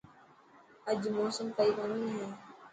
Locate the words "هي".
2.15-2.25